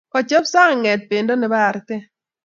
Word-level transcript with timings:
Kachop 0.13 0.45
senget 0.53 1.01
pendo 1.09 1.33
nebo 1.35 1.57
artet 1.69 2.03